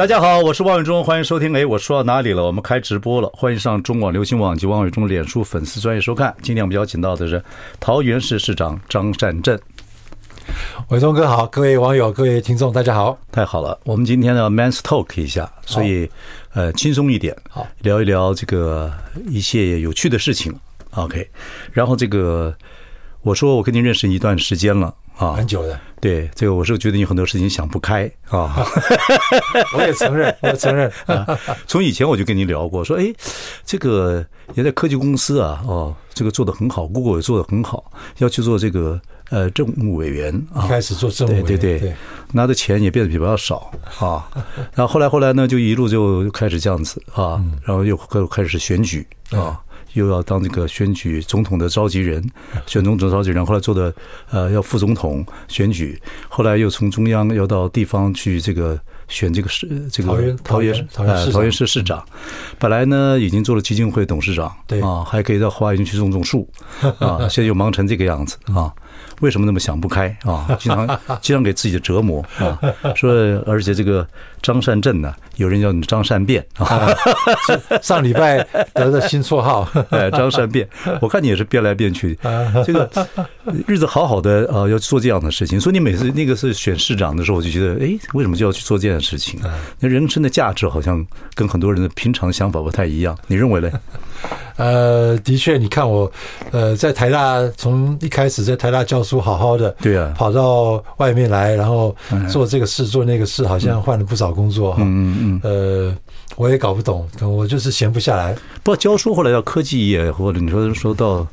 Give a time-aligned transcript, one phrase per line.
[0.00, 1.54] 大家好，我是王伟忠，欢迎收听。
[1.54, 2.42] 哎，我说到哪里了？
[2.42, 6.34] 我们开直播了，欢迎上中广流行网及王伟忠脸书粉丝专业收看。
[6.40, 7.44] 今天我们邀请到的是
[7.80, 9.60] 桃园市市长张善政。
[10.88, 13.78] 伟忠哥好，各位网友、各位听众，大家好，太好了。
[13.84, 16.10] 我们今天呢，Man's Talk 一下，所以
[16.54, 18.90] 呃，轻松一点，好，聊一聊这个
[19.28, 20.50] 一些有趣的事情。
[20.92, 21.28] OK，
[21.72, 22.54] 然后这个
[23.20, 24.94] 我说我跟您认识一段时间了。
[25.20, 28.64] 啊，很久的，对这个，我是觉得你很多事情想不开啊。
[29.76, 31.38] 我也承认， 我也承认啊。
[31.66, 33.12] 从以前我就跟你聊过，说哎，
[33.62, 38.98] 这个也在科技公司啊，哦，这个做得很好，Google 也做得很好，要去做这个
[39.28, 40.66] 呃政务委员啊。
[40.66, 41.94] 开始做政务委员，对对对，
[42.32, 44.26] 拿的钱也变得比较少啊。
[44.72, 49.60] 然后后来后来呢，就一路就开始这样子啊，然后又开开始选举啊。
[49.94, 52.22] 又要当这个选举总统的召集人，
[52.66, 53.92] 选总统召集人，后来做的
[54.30, 62.04] 呃要副总统选举，后来又从中央要到地方去这个选这个市这个桃园桃园桃园市市长，
[62.58, 66.48] 本来呢已经做了基金会董事长，对啊，还可以到花园去种种树
[66.98, 68.72] 啊，现在又忙成这个样子啊。
[69.20, 70.46] 为什么那么想不开啊？
[70.58, 70.86] 经常
[71.20, 72.58] 经常给自己的折磨啊！
[72.94, 73.12] 说，
[73.46, 74.06] 而且这个
[74.42, 76.92] 张善镇呢，有人叫你张善变啊。
[77.82, 78.38] 上礼拜
[78.74, 80.68] 得的新绰号， 哎，张善变。
[81.00, 82.18] 我看你也是变来变去。
[82.64, 82.88] 这个
[83.66, 85.60] 日子好好的啊，要做这样的事情。
[85.60, 89.40] 所以你每次那个是选市长的时候，我就觉得，哎，为什么就要去做这件事情？
[89.78, 91.04] 那人生的价值好像
[91.34, 93.16] 跟很多人的平常想法不太一样。
[93.26, 93.70] 你认为呢？
[94.56, 96.10] 呃，的确，你看我，
[96.50, 101.96] 呃，在台大从一开始在台大教书，好好的，对啊，跑到外面来，然后
[102.28, 104.78] 做这个事，做那个事，好像换了不少工作哈。
[104.82, 105.40] 嗯嗯嗯。
[105.42, 105.96] 呃，
[106.36, 108.34] 我也搞不懂，我就是闲不下来。
[108.62, 111.26] 不过教书后来到科技业，或者你说说到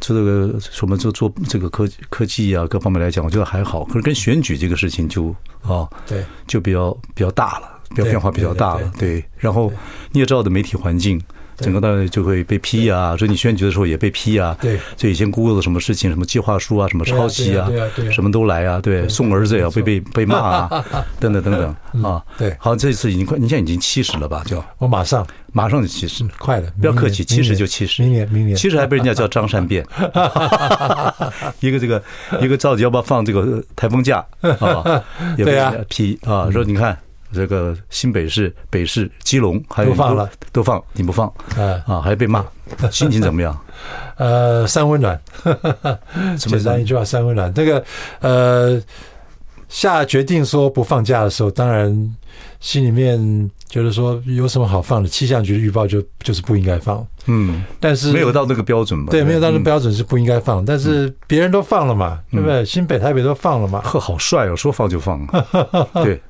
[0.00, 3.84] 做这个什么做做这个科科技啊，各方面来讲，我觉得还好。
[3.84, 8.92] 可是跟选举这个事情就啊，对，就比较比较大了，比较变化比较大了。
[8.98, 9.72] 对，然后
[10.10, 11.20] 你也知道的媒体环境。
[11.58, 14.56] 整个大就会被批啊，所以你选举的时候也被批啊。
[14.60, 17.68] 对，所以以前 Google 的什么事情，什么计划书啊，什么抄袭啊，
[18.10, 18.80] 什么都来啊。
[18.80, 20.84] 对，送儿子也要被被被骂啊，
[21.20, 22.22] 等等等等啊。
[22.36, 24.42] 对，好，这次已经快，你现在已经七十了吧？
[24.46, 28.02] 就我马上马上就七十，快了，不要客气，七十就七十。
[28.02, 29.86] 明年明年七十还被人家叫张善变，
[31.60, 32.02] 一个这个
[32.40, 34.24] 一个着急要不要放这个台风假
[34.60, 35.02] 啊？
[35.38, 36.96] 也被批啊，说你看。
[37.32, 41.32] 这个新北市、北市、基隆还有都放了，都放，你不放，
[41.86, 42.44] 啊，还被骂，
[42.90, 43.58] 心情怎么样？
[44.16, 45.20] 呃，三温暖，
[46.38, 47.52] 简单一句话，三温暖。
[47.56, 47.82] 那个
[48.20, 48.80] 呃，
[49.68, 52.16] 下决定说不放假的时候，当然
[52.60, 55.08] 心里面就是说有什么好放的？
[55.08, 59.10] 气象局的预报就就是不应该放，嗯，但是没有到那个标准吧？
[59.10, 62.62] 对，没有到那个标准是不应该放，但是别人都放了嘛，对不对？
[62.66, 65.26] 新北、台北都放了嘛，呵，好帅哦，说放就放，
[66.04, 66.20] 对，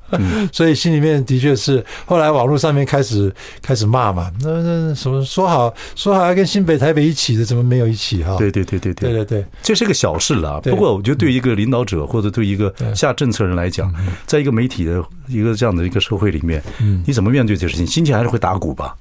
[0.53, 3.29] 所以心里面的确是，后来网络上面开始
[3.61, 8.37] 开始骂嘛，那那什么说好说好要跟新北、台北一起的，怎么没有一起哈？
[8.37, 10.61] 对对对对对对对，这是个小事了。
[10.61, 13.93] 不过我觉得对一个领导者或者对一个下政策人来讲，
[14.25, 16.63] 在一个媒体的一个这样的一个社会里面，
[17.05, 17.32] 你怎么？
[17.33, 17.85] 面对这事情？
[17.87, 18.95] 心情还是会打鼓吧？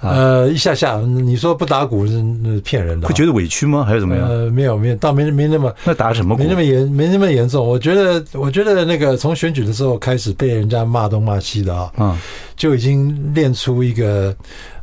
[0.00, 3.82] 呃，一下下，你说不打鼓是那骗人的，会觉得委屈吗？
[3.86, 4.28] 还是怎么样？
[4.28, 6.42] 呃，没有没有，倒没没那么那打什么鼓？
[6.42, 7.66] 没那么严，没那么严重。
[7.66, 12.18] 我觉得，我觉得那个从选举的时候开始被人家骂东骂西的啊，嗯，
[12.54, 14.34] 就已经练出一个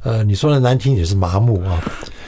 [0.02, 1.80] 呃，你说的难听也是麻木啊。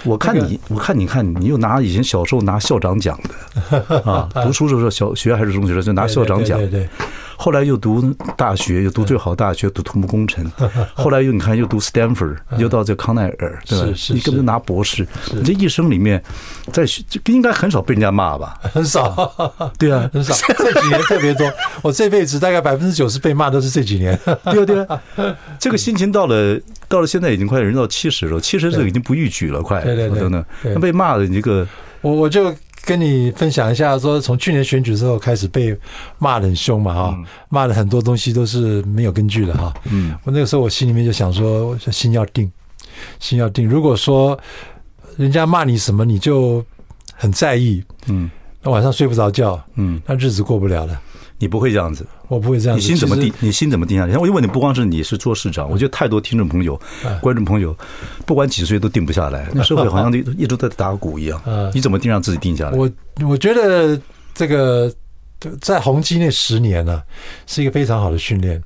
[0.03, 3.19] 我看你，我看你看你又拿以前小时候拿校长奖
[3.71, 6.87] 的啊， 读书的时候小学还是中学的时候就拿校长奖，对对。
[7.43, 8.01] 后来又读
[8.37, 10.49] 大学，又读最好的大学，读土木工程。
[10.95, 13.85] 后来又你看，又读 Stanford，又到这康奈尔，对吧？
[14.13, 15.05] 你根本拿博士。
[15.33, 16.23] 你这一生里面，
[16.71, 16.85] 在
[17.25, 18.57] 应该很少被人家骂吧？
[18.61, 19.29] 很少，
[19.77, 20.33] 对啊，很少。
[20.57, 21.45] 这几年特别多。
[21.83, 24.17] 我这辈子大概百分之九十被骂都是这几年。
[24.45, 25.01] 对啊，对啊。
[25.59, 26.57] 这个心情到了，
[26.87, 29.83] 到了现在已经快人到七十了，七十岁已经不逾矩了，快。
[29.83, 30.29] 对对对。
[30.73, 31.67] 那被骂的一个，
[31.99, 32.55] 我我就。
[32.85, 35.75] 跟你分享一下，说从去年选举之后开始被
[36.19, 37.17] 骂得很凶嘛，哈，
[37.49, 39.73] 骂的很多东西都是没有根据的，哈。
[39.85, 42.51] 嗯，我那个时候我心里面就想说，心要定，
[43.19, 43.67] 心要定。
[43.67, 44.37] 如果说
[45.15, 46.63] 人家骂你什么，你就
[47.15, 48.29] 很在意，嗯，
[48.61, 50.99] 那晚上睡不着觉，嗯，那日子过不了了。
[51.39, 52.77] 你不会这样子，我不会这样。
[52.77, 53.33] 你心怎么定？
[53.39, 54.17] 你心怎么定下来？
[54.17, 56.79] 我就问你，不光是你是做市长，我觉得太多听众朋友、
[57.21, 57.75] 观众朋友，
[58.25, 59.47] 不管几岁都定不下来。
[59.53, 61.41] 那社会好像一直在打鼓一样。
[61.73, 62.77] 你怎么定让自己定下来？
[62.77, 62.89] 我
[63.27, 63.99] 我觉得
[64.33, 64.91] 这个
[65.61, 67.03] 在宏基那十年呢、啊，
[67.45, 68.61] 是一个非常好的训练。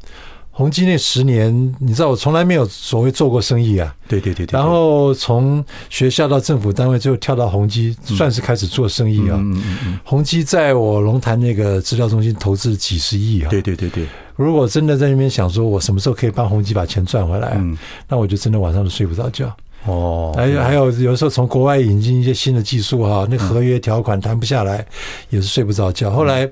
[0.58, 3.96] 宏基那十年，你知道我从来没有所谓做过生意啊。
[4.08, 4.60] 对对对对。
[4.60, 9.38] 然后从学校到政府单位，最后跳到宏基，算是开始做生意啊。
[9.38, 10.00] 嗯嗯嗯。
[10.04, 13.50] 宏基在我龙潭那个资料中心投资几十亿啊。
[13.52, 14.08] 对对对对。
[14.36, 17.78] 如果真的在那边想说，我什么时候可以帮宏基把钱赚回来，嗯，
[18.10, 19.56] 那我就真的晚上都睡不着觉。
[19.86, 20.34] 哦。
[20.36, 24.84] 还有还有，有时候从国外引进一些新的技术哈，那合约条款谈不下来，
[25.30, 26.10] 也是睡不着觉。
[26.10, 26.50] 后来，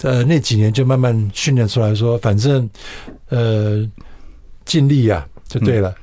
[0.00, 2.66] 呃，那几年就慢慢训练出来说，反正。
[3.32, 3.90] 呃，
[4.66, 5.94] 尽力呀，就对了。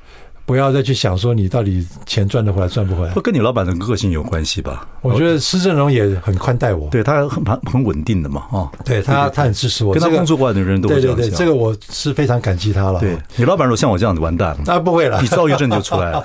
[0.50, 4.84] 不要再去想说你到底钱赚得回来赚不回来，不跟你老板的个性有关系吧？
[5.00, 11.16] 我觉得施正荣也很宽待我，对他很很稳定的嘛，哦，对他他很支持我，跟他工作过的人都会这样。
[11.16, 12.98] 对对对，这个我是非常感激他了。
[12.98, 16.24] 对你老板如果像我这样子完蛋了，那不会了，你躁郁症就出来了。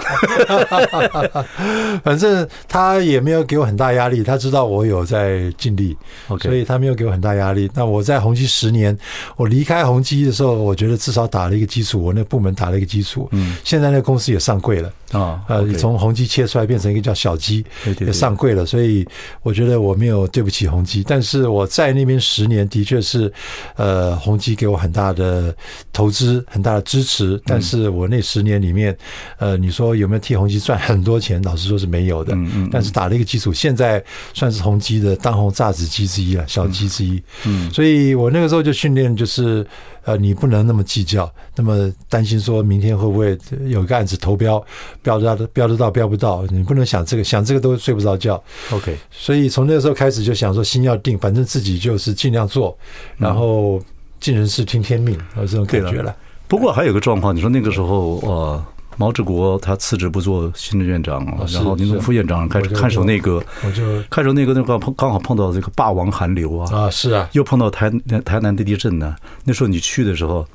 [2.04, 5.95] 反正他也没有给我很大压力，他知道我有在尽力，
[6.42, 7.69] 所以他没有给我很大压力。
[7.75, 8.98] 那我在宏基十年，
[9.36, 13.30] 我离开宏基的时候，我觉得至少打了一个基础，我那部门打了一个基础。
[13.31, 14.89] 嗯，现在那个公司也上柜了。
[15.12, 17.63] 啊，呃，从宏基切出来变成一个叫小基，
[18.00, 19.06] 也上柜了，所以
[19.44, 23.31] 我觉得我没有对不起宏基，但是我在那边十年的确是，
[23.75, 25.56] 呃，宏基给我很大的
[25.94, 28.97] 投资，很大的支持，但是我那十年里面，
[29.38, 31.41] 呃，你说有没有替宏基赚很多钱？
[31.44, 34.03] 老实说是没有的，嗯嗯但是打了一个基础，现在
[34.33, 39.65] 算是宏基的当红炸子鸡之一了，小鸡之一，嗯，所以我那个时候就训练就是。
[40.06, 43.38] 呃，你不能那么计较，那么担心说明天会不会
[43.68, 44.63] 有一个案子投标，
[45.02, 48.42] 标得到标得到标不到，你不能想这个，想这个都睡不着觉。
[48.72, 52.78] OK，所以从那个时候开始就想说心要定，反正自己就是尽量做，
[53.18, 53.81] 然后
[54.19, 56.16] 尽人事听天命，有这种感觉了。
[56.48, 58.66] 不过还有个状况，你说那个时候呃。
[58.97, 67.92] 毛志国他辞职不做新任院长，然后您做副院长开始看守内阁，我就看守内阁那刚碰刚好碰到这个霸王寒流啊啊是啊，又碰到台
[68.24, 69.15] 台南的地震呢。
[69.44, 70.47] 那时候你去的时候，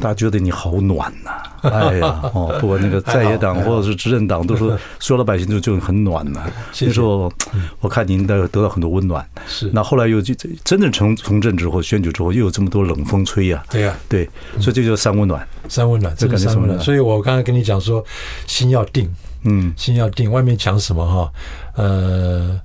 [0.00, 1.30] 大家觉得你好暖呐，
[1.70, 2.20] 哎呀。
[2.34, 6.42] 哦，不管那个在野党 或者是执政党都说，所有老百姓就就很暖呐。
[6.80, 7.32] 那时候
[7.80, 9.70] 我看您得得到很多温暖，是。
[9.72, 10.34] 那后来又就
[10.64, 13.94] 真正从从政之后选举之后，又有这么多冷风吹呀，对呀。
[14.08, 14.28] 对，
[14.60, 16.78] 所以这就三温暖，三温暖，这感觉三温暖。
[16.80, 17.87] 所以我刚才跟你讲说。
[17.88, 18.04] 说
[18.46, 19.10] 心要定，
[19.44, 20.30] 嗯，心要定。
[20.30, 21.32] 外面讲什么哈，
[21.74, 22.60] 呃，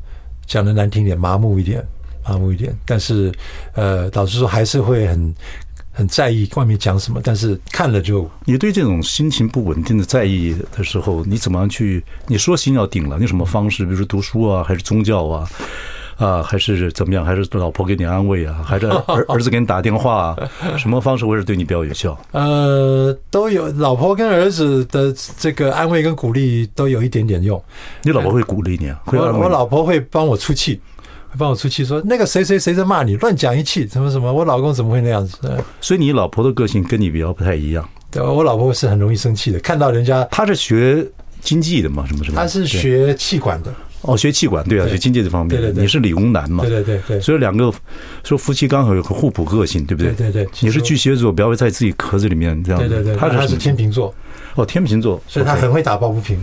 [0.45, 1.83] 讲的难听点，麻木一点，
[2.27, 2.75] 麻木一点。
[2.85, 3.31] 但是，
[3.73, 5.35] 呃，老实说，还是会很
[5.91, 7.21] 很在意外面讲什么。
[7.23, 12.03] 但是看了就，你对这种心情不稳定的在意的时候，你怎么样去？
[12.27, 13.85] 你说心要定了，你有什么方式？
[13.85, 15.49] 比如说读书啊，还是宗教啊？
[16.17, 17.25] 啊，还是怎么样？
[17.25, 18.61] 还是老婆给你安慰啊？
[18.63, 20.37] 还是儿 儿子给你打电话啊？
[20.77, 22.17] 什么方式会是对你比较有效？
[22.31, 27.61] 呃，都有，老婆跟儿子的这个安慰跟鼓励都有一点点用。
[28.03, 28.99] 你老婆会鼓励你啊？
[29.05, 30.79] 会我我老婆会帮我出气，
[31.29, 34.31] 会帮我出气，说那个谁谁谁在骂你，乱讲一气，什么什么。
[34.31, 35.37] 我老公怎么会那样子？
[35.81, 37.87] 所以你老婆的个性跟你比较不太一样。
[38.11, 41.03] 对，我老婆是很容易生气的，看到人家，她是学
[41.41, 42.05] 经济的嘛？
[42.07, 42.37] 什么什么？
[42.39, 43.73] 她是学气管的。
[44.03, 45.49] 哦，学气管对啊，学经济这方面。
[45.49, 46.63] 对对对，你是理工男嘛？
[46.63, 47.19] 对对对对。
[47.19, 47.73] 所以两个
[48.23, 50.11] 说夫妻刚好有个互补个性，对不对？
[50.13, 50.49] 对对对。
[50.61, 52.79] 你是巨蟹座，不要在自己壳子里面这样。
[52.79, 53.15] 对对对。
[53.15, 54.13] 他是天秤座。
[54.55, 56.37] 哦，天秤座，所以他很会打抱不平。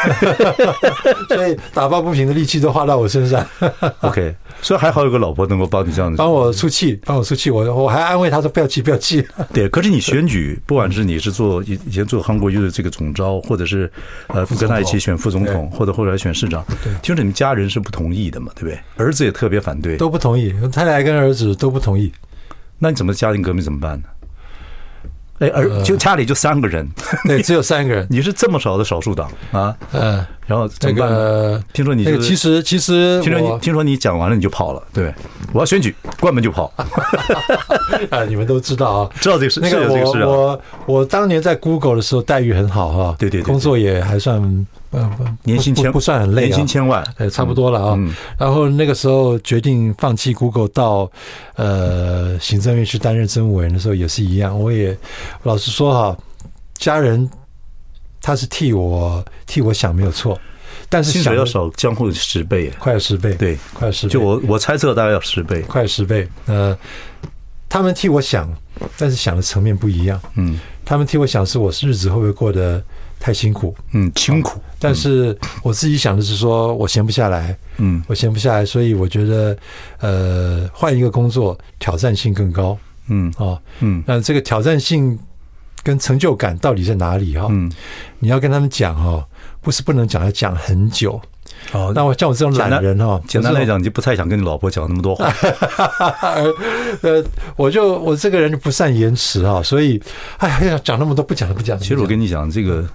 [1.28, 3.44] 所以打抱不平的力气都花到我身上。
[4.00, 7.50] OK，所以还好有个老婆能够帮你这样子，帮我出气，帮我出气。
[7.50, 9.26] 我我还安慰他说不要气，不要气。
[9.52, 13.90] 对，可是你选举，不管是你是做以以前做韩国瑜的这个总招，或者是
[14.28, 16.64] 呃跟他一起选副总统，或者后来选市长，
[17.02, 18.78] 听说你们家人是不同意的嘛，对不对？
[18.96, 20.54] 儿子也特别反对，都不同意。
[20.72, 22.12] 太太跟儿子都不同意。
[22.78, 24.04] 那你怎么家庭革命怎么办呢？
[25.40, 26.88] 哎，而就家里就三个人，
[27.26, 28.06] 对，只有三个人。
[28.10, 29.74] 你是这么少的少数党啊？
[29.92, 35.14] 嗯，然后这个听说你这个其实其实听说你听说你讲完了你就跑了，对，
[35.52, 36.72] 我要选举，关门就跑。
[38.10, 39.60] 啊，你们都知道啊，知道这个事。
[39.60, 44.66] 那个我我我当年在 Google 的时候待遇很好哈，对对，工作也还算。
[44.92, 45.08] 嗯，
[45.44, 47.98] 年薪千不算很累，年薪千万，呃，差不多了啊。
[48.36, 51.08] 然后那个时候决定放弃 Google 到
[51.54, 54.60] 呃行政院去担任政务委员的时候也是一样。
[54.60, 54.98] 我也
[55.44, 56.18] 老实说哈，
[56.76, 57.30] 家人
[58.20, 60.38] 他是替我替我想没有错，
[60.88, 64.12] 但是薪水要少江户十倍，快十倍，对，快十倍。
[64.12, 66.28] 就我我猜测大概要十倍，快十倍。
[66.46, 66.76] 呃，
[67.68, 68.52] 他们替我想，
[68.96, 70.20] 但是想的层面不一样。
[70.34, 72.82] 嗯，他们替我想是我日子会不会过得
[73.18, 74.60] 太辛苦，嗯，辛苦。
[74.78, 79.56] 但是我自己想的是说，我闲不下来，嗯，我闲不下来，所以我觉得，
[79.98, 82.76] 呃，换一个工作挑战性更高，
[83.08, 85.18] 嗯，哦，嗯，那这个挑战性
[85.82, 87.46] 跟成就感到底在哪里哈？
[87.50, 87.70] 嗯，
[88.18, 89.26] 你要跟他们讲哈，
[89.60, 91.20] 不是不能讲，要讲很久。
[91.72, 95.30] 哦，那我像我这种懒人哈，简单来讲，你就不太想跟你老婆讲那么多话。
[97.02, 97.24] 呃，
[97.56, 100.00] 我就我这个人就不善言辞哈，所以
[100.38, 101.78] 哎呀，讲那么多不讲了不讲。
[101.78, 102.86] 其实我跟你讲这个。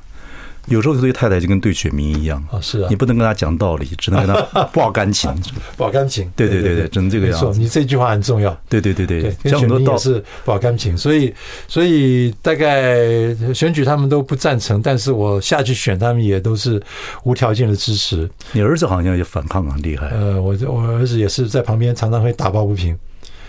[0.67, 5.31] 有时候对太太就跟对选民一样啊，是啊，你不能跟他讲道理，只能跟他 报感情，
[5.77, 6.31] 报感情。
[6.35, 7.59] 对对对对，只能这个样子。
[7.59, 8.55] 你这句话很重要。
[8.67, 11.33] 对对对对，跟选民也是报感情，所以
[11.67, 16.81] 所以大概选举他们都不赞成，但是我下去选，他们也都是
[17.23, 18.29] 无条件的支持。
[18.51, 20.07] 你儿子好像也反抗很厉害。
[20.09, 22.97] 呃，我我儿子也是在旁边常常会打抱不平。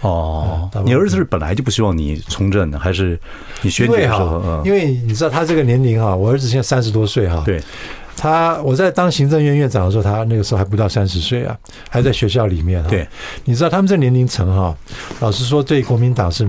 [0.07, 3.19] 哦，你儿子是本来就不希望你从政的，还是
[3.63, 4.63] 你选举的时候？
[4.65, 7.43] 因为你知道他这个年龄哈，我儿子现在三十多岁哈。
[7.45, 7.61] 对，
[8.17, 11.57] 他我在当行政院院长的时候，他那个时候还不到三十岁啊，
[11.91, 12.83] 还在学校里面。
[12.85, 13.07] 对，
[13.45, 14.77] 你知道他们这年龄层哈，
[15.21, 16.49] 老实说对国民党是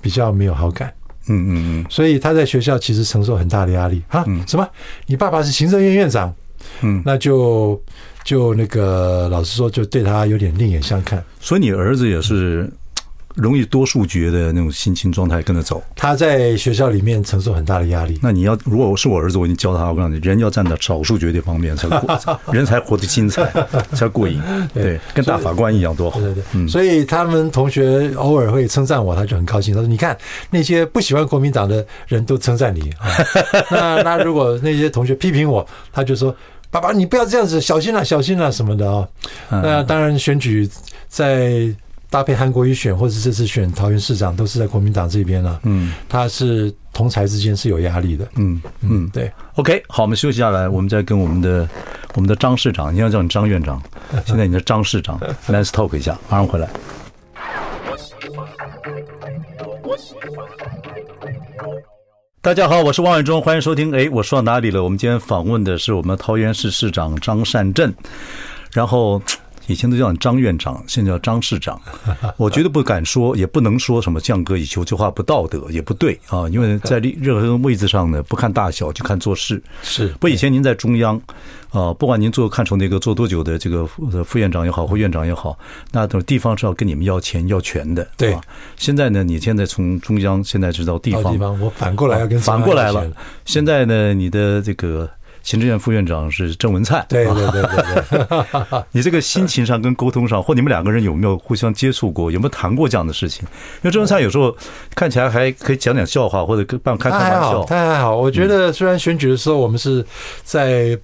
[0.00, 0.92] 比较没有好感。
[1.28, 1.86] 嗯嗯嗯。
[1.88, 4.24] 所以他在学校其实承受很大的压力啊。
[4.46, 4.68] 什么？
[5.06, 6.34] 你爸爸是行政院院长？
[6.80, 7.80] 嗯，那就
[8.24, 11.22] 就那个老实说，就对他有点另眼相看。
[11.40, 12.68] 所以你儿子也是。
[13.36, 18.18] 容易多数决的那种心情状态跟着走，他在学校里面承受很大的压力。
[18.22, 22.18] 那你要如果我是我儿子，我已经教他，我告诉你，人要站在少数决的方面才过，
[22.50, 23.44] 人才活得精彩，
[23.92, 24.40] 才过瘾。
[24.72, 26.18] 对，跟大法官一样多好。
[26.18, 29.74] 对对对，所以他们同学偶尔会称赞我，他就很高兴。
[29.74, 30.16] 他说：“你看
[30.48, 33.06] 那些不喜欢国民党的人都称赞你 啊。
[33.70, 36.34] 那那如果那些同学批评我，他就说
[36.70, 39.06] ：‘爸爸，你不要这样子，小心啊，小心啊什么的啊。’
[39.50, 40.66] 那当然选举
[41.06, 41.68] 在。
[42.08, 45.60] 搭配韩国瑜选，或者这次选桃园市长，都是在国民党这边了。
[45.64, 48.26] 嗯，他是同侪之间是有压力的。
[48.36, 49.30] 嗯嗯，对。
[49.56, 51.68] OK，好，我们休息下来，我们再跟我们的
[52.14, 53.82] 我们的张市长，你要叫你张院长，
[54.24, 56.68] 现在你的张市长， Let's talk 一下，马上回来。
[62.40, 63.92] 大家好，我是王伟忠，欢迎收听。
[63.92, 64.84] 哎，我说到哪里了？
[64.84, 67.92] 我们今天访问的是我们桃园市市长张善政，
[68.72, 69.20] 然后。
[69.66, 71.80] 以前都叫你张院长，现在叫张市长。
[72.36, 76.48] 我绝对不敢说，也不能说什么降格以求，这话不道德，也不对啊。
[76.48, 79.62] 因为在 任何位置上呢，不看大小，就看做事。
[79.82, 80.08] 是。
[80.20, 81.20] 不，以前您在中央
[81.70, 83.86] 啊，不管您做看守那个做多久的这个
[84.24, 85.58] 副院长也好，或院长也好，
[85.92, 88.06] 那等地方是要跟你们要钱要权的。
[88.16, 88.36] 对。
[88.76, 93.10] 现在呢，你现在从中央现在知道地方，地方我反过来要跟反过来了。
[93.44, 95.10] 现在呢，你的这个。
[95.46, 98.82] 行政院副院长是郑文灿，对对对对对。
[98.90, 102.32] 你这个心情上跟沟通上，或你们两个人有没有互相接触过？
[102.32, 103.44] 有没有谈过这样的事情？
[103.44, 104.54] 因为郑文灿有时候
[104.96, 107.64] 看起来还可以讲讲笑话，或者跟办开开玩笑。
[107.64, 110.04] 他还好，我觉得虽然选举的时候我们是
[110.42, 110.98] 在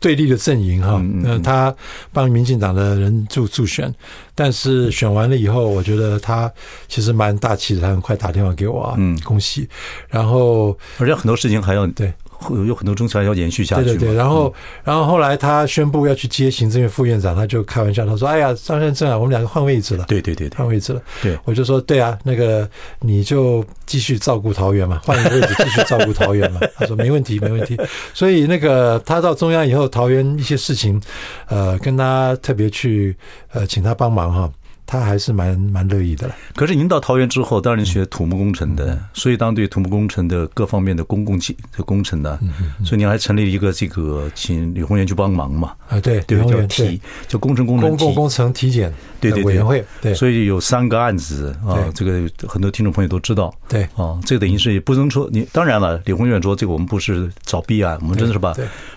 [0.00, 1.72] 对立的阵营哈，那他
[2.12, 3.94] 帮民进党的人助助选，
[4.34, 6.52] 但是选完了以后，我觉得他
[6.88, 9.68] 其实蛮大气的，他很快打电话给我啊，嗯，恭喜。
[10.08, 12.12] 然后而且很多事情还要对。
[12.38, 13.84] 会有很多政策要延续下去。
[13.84, 14.52] 对对对，然后，
[14.84, 21.02] 然后后来他宣布要去接行政院副院长，他就开玩笑，他说：“哎呀，张善政啊，我们两个换位置了。”对对对，换位置了。
[21.22, 22.68] 对，我就说：“对啊，那个
[23.00, 27.76] 你就继续照顾桃园嘛， 换一个位置继续照顾桃园嘛。”他说：“没问题，没问题。”
[28.14, 31.00] 所以那个他到中央以后，桃园一些事情，
[31.48, 33.16] 呃，跟他特别去
[33.52, 34.50] 呃请他帮忙哈。
[34.90, 36.34] 他还是蛮蛮乐意的了。
[36.56, 42.38] 可是您到桃园之后，当然学土木工程的，所以当对土木工程的各方面的公共的工程呢，
[42.82, 45.74] 所以您还成立一个这个请李鸿源去帮忙嘛？
[45.88, 48.90] 啊，对，对，叫体，叫工程工程公共工程体检
[49.20, 49.84] 对对委员会。
[50.00, 53.54] 对，所以有三个案子啊，这个很多听众朋友都知道。
[53.68, 58.54] 对啊，这个等于是也不能说你当然了，李鸿源说这个我们不是找弊案，我们真的是把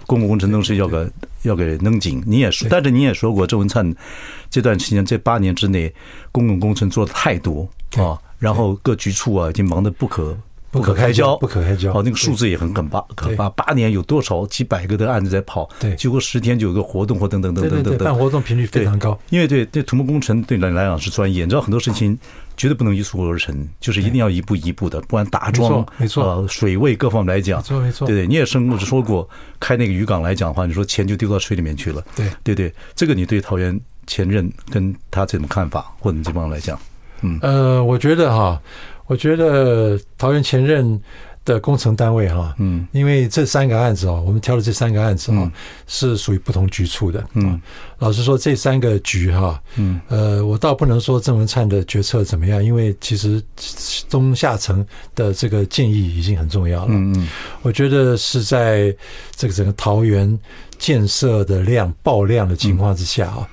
[0.08, 1.10] 公共工程都是要个。
[1.44, 3.96] 要给弄紧，你也说，但是你也说过，郑文灿
[4.52, 5.92] 这段时间这八年之内，
[6.32, 7.68] 公共工程做的太多
[7.98, 10.38] 啊，然后各局处啊已经忙得不可
[10.70, 11.92] 不可开交，不可开交。
[11.92, 13.50] 哦，那个数字也很可怕，可怕。
[13.50, 14.46] 八年有多少？
[14.48, 15.70] 几百个的案子在跑？
[15.80, 19.20] 对，结果十天就有个活动或等等等等等等，办活动频率非常高。
[19.30, 22.18] 因为对对土木工程对你来讲是专业，你知道很多事情
[22.56, 29.28] 绝对不能一蹴而成，就是一定要一步一步的，不管打桩、没错，呃，水位各方面来讲，没错没错，对对，你也生过说过，
[29.60, 32.30] 开那个渔港来讲的话，你说钱就丢到水里面去了，对。
[32.44, 33.78] 对对，这个你对桃园
[34.08, 36.80] 前任跟他这种看法，或者你这帮来讲，
[37.22, 37.40] 嗯。
[37.42, 38.62] 呃，我觉得哈。
[39.08, 40.98] 我觉得桃园前任
[41.44, 45.52] 的工程单位哈，嗯，因为这三个案子哦，我们挑的这三个案子啊，
[45.86, 47.60] 是属于不同局处的，嗯，
[48.00, 53.44] 老实说，这三个局哈，嗯，呃，我倒不能说郑文灿的决策怎么样，因为其实
[54.08, 57.28] 中下层的这个建议已经很重要了，嗯嗯，
[57.64, 58.96] 我觉得是在
[59.36, 60.40] 这个整个桃园
[60.78, 63.46] 建设的量爆量的情况之下啊。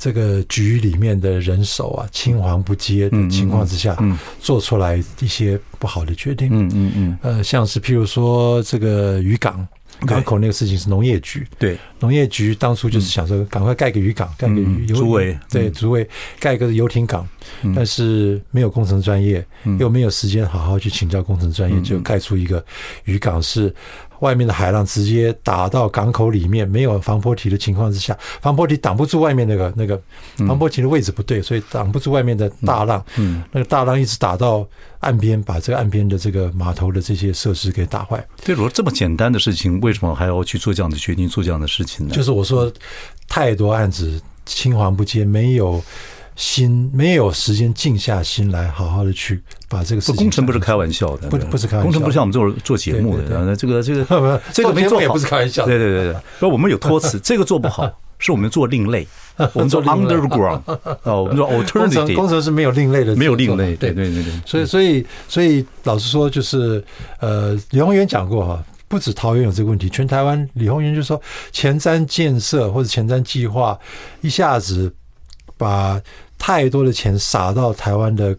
[0.00, 3.94] 这个局里面的人手啊，青黄不接的情况之下，
[4.40, 6.48] 做出来一些不好的决定。
[6.50, 7.18] 嗯嗯嗯。
[7.20, 9.68] 呃，像是譬如说这个渔港
[10.06, 17.28] 港口那个事情是农业局，对，农业局当初就是想说赶快盖个渔港，盖个渔竹围，对，竹围盖个游艇港，
[17.76, 19.44] 但是没有工程专业，
[19.78, 22.64] 又没有时间好好去请教工程专业，就盖出一个
[23.04, 23.74] 渔港是。
[24.20, 30.00] 外面的海浪直接打到港口里面，没有防波堤的情况之下，防波堤挡不住外面那个那个
[30.46, 33.04] 防波堤的位置不对，所以挡不住外面的大浪。
[33.16, 34.66] 嗯，那个大浪一直打到
[35.00, 38.24] 岸边，把这个岸边的这个码头的这些设施给打坏。
[38.44, 42.14] 对，如果这么简单的事情，为什么还要去做这样的决定，做这样的事情呢？
[42.14, 42.72] 就是我说，
[43.28, 45.82] 太多案子青黄不接，没有。
[46.40, 50.16] 心没有时间静下心来，好好的去把这个事情。
[50.16, 51.82] 工程不是开玩笑的，不不是开玩笑。
[51.82, 55.66] 工程不是像我们做做节目的，这个这个 这个没做好也不是开玩笑。
[55.66, 57.86] 对对对对，所以我们有托词， 这个做不好，
[58.18, 59.06] 是我们做另类，
[59.52, 60.62] 我们做 underground
[61.02, 62.14] 啊，我们做 alternative。
[62.14, 63.76] 工程是没有另类的，没有另类。
[63.76, 66.82] 对对对对，所以所以所以老实说，就是
[67.18, 71.20] 呃，李鸿源讲过哈，不止桃园有这个问题，全台湾李鸿源就说
[71.52, 73.78] 前瞻建设或者前瞻计划
[74.22, 74.90] 一下子
[75.58, 76.00] 把。
[76.40, 78.36] 太多的钱撒到台湾的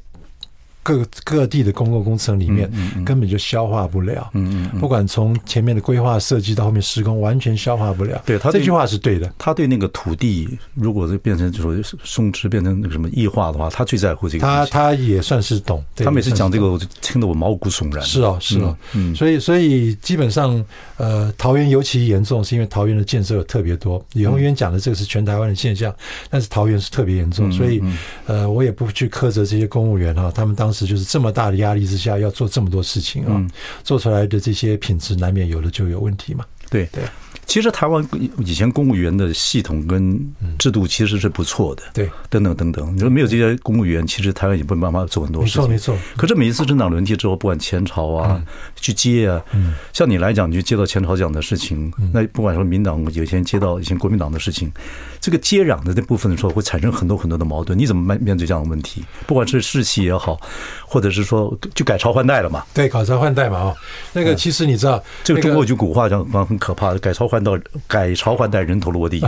[0.84, 2.70] 各各地的公共工程里面，
[3.06, 4.30] 根本就消化不了。
[4.34, 8.20] 嗯嗯，不管从前面的规划设计到后面施工，完全消化不了。
[8.26, 9.32] 对，他这句话是对的。
[9.38, 14.42] 他对那个土地，如果是变成就说松弛，变成那个什么异化的话，他最在乎这个。
[14.42, 15.84] 他他也算是懂。
[15.96, 18.04] 他每次讲这个，我就听得我毛骨悚然。
[18.04, 18.76] 是哦，是哦。
[18.94, 20.66] 嗯，所以所以基本上，
[20.98, 24.04] 呃，桃园尤其严重，是因为桃园的建设特别多。
[24.14, 25.94] 李鸿渊讲的这个是全台湾的现象，
[26.28, 27.80] 但是桃园是特别严重，所以
[28.26, 30.71] 呃，我也不去苛责这些公务员哈，他们当。
[30.72, 33.46] 当时就是这么大的压力之下，要做这么多事情啊，
[33.84, 36.46] 做出来的这些品质难免有的就有问题嘛。
[36.70, 37.04] 对对。
[37.52, 38.02] 其实台湾
[38.38, 40.18] 以前公务员的系统跟
[40.58, 42.96] 制度其实是不错的，对，等等等等。
[42.96, 45.70] 你说没有这些公务员，其实台湾也没办法做很多事情。
[45.70, 46.16] 没错，没错。
[46.16, 48.42] 可是每一次政党轮替之后，不管前朝啊，
[48.78, 49.44] 去接啊，
[49.92, 54.72] 像你来讲，你就接到前朝这样的事情，那不管说民党有些人接到以前国民党的事情，
[55.20, 57.78] 这个接壤的这部分的时候，会产生很多很多的矛盾。
[57.78, 59.04] 你怎么面面对这样的问题？
[59.28, 60.40] 不管是士气也好，
[60.88, 62.64] 或者是说就改朝换代了嘛？
[62.74, 63.60] 对，改朝换代嘛。
[63.60, 63.76] 哦，
[64.14, 67.52] 那个其实你知道，这个中国有句古话讲，很可怕的，改朝换代
[67.88, 68.14] 改。
[68.14, 69.20] 朝换代，人头落地，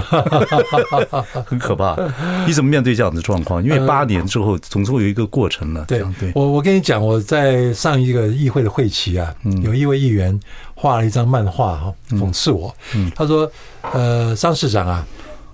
[1.46, 1.98] 很可怕。
[2.46, 3.64] 你怎么面对这样的状况？
[3.64, 5.84] 因为八年之后，总是会有一个过程了。
[5.86, 6.04] 对，
[6.36, 10.40] 我我跟你讲，我在上一个议会的会期啊，有一位议员
[10.76, 12.76] 画了一张漫画哈，讽刺我。
[13.16, 13.52] 他说
[13.94, 15.06] ：“呃，张市长啊，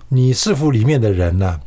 [0.08, 1.58] 你市府里面的人呢？”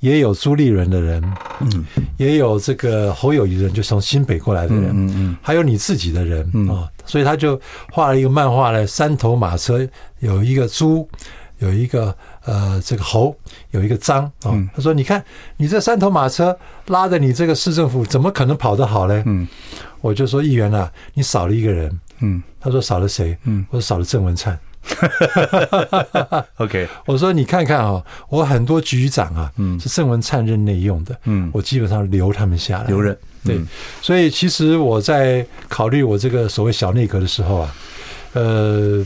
[0.00, 1.22] 也有朱立伦的人，
[1.60, 1.86] 嗯，
[2.16, 7.60] 也有这个侯友谊的人，就从新北过来的人，嗯嗯，还有你自己的人啊，所以他就
[7.92, 9.86] 画了一个漫画呢，三头马车，
[10.18, 11.08] 有一个猪，
[11.58, 13.36] 有一个呃这个猴，
[13.70, 14.56] 有一个张啊。
[14.74, 15.22] 他说：“你看，
[15.58, 19.46] 你这三头马车拉着你这个市政府，怎么可能跑得好呢？”嗯，
[20.00, 22.00] 我就说议员啊，你少了一个人。
[22.22, 23.36] 嗯，他说少了谁？
[23.44, 24.58] 嗯，我说少了郑文灿。
[24.82, 33.16] 哈哈哈哈哈！OK，我说你看看啊，我很多局长啊，嗯，是郑文灿任内用的，嗯，我基本上留他们下来，留任。
[33.44, 33.60] 对，
[34.02, 37.74] 所以其实我在考虑我这个所谓小内阁的时候啊，
[38.32, 39.04] 呃，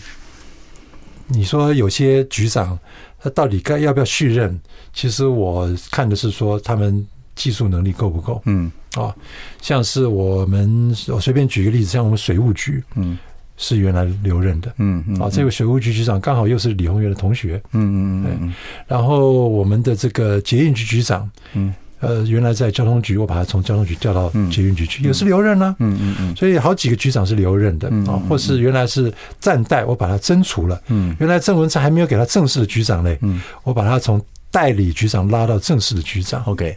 [1.26, 2.78] 你说有些局长
[3.20, 4.58] 他到底该要不要续任？
[4.92, 9.14] 其实我看的是说他们技术能力够不够，嗯，啊，
[9.60, 13.18] 像是我们我随便举个例子，像我们水务局，嗯。
[13.56, 18.54] 是原来留任的，嗯嗯，啊，这位水务局局长刚好又是李鸿源的同学，嗯嗯嗯，
[18.88, 36.76] 然后我们的这个捷运局局长，嗯，呃，原来在交通局，我把他从交通局调到捷运局去，也是留任呢，嗯嗯嗯，所以好几个局长是留任的，啊，或是原来是暂代，我把他增除了，嗯，原来郑文灿还没有给他正式的局长嘞，嗯，我把他从代理局长拉到正式的局长，OK，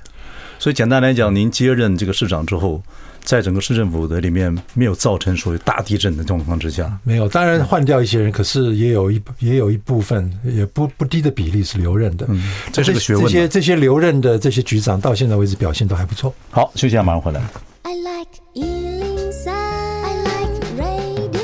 [0.60, 2.82] 所以简单来讲，您接任这个市长之后。
[3.28, 7.28] 在整个市政府的里面，没有造成所谓大地震的状况之下，没有。
[7.28, 12.26] 当然换掉一些人，可是也有一也有一部分，也不不低的比例是留任的。
[12.30, 13.26] 嗯，这是个学问。
[13.26, 16.34] 这些这些留任的这些局长，到现在为止表现都还不错。
[16.50, 17.42] 好，休息一下，马上回来。
[17.82, 21.42] I like 103, I like radio。